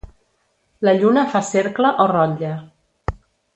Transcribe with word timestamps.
La 0.87 0.95
lluna 1.01 1.27
fa 1.35 1.43
cercle 1.51 1.93
o 2.05 2.09
rotlle. 2.15 2.53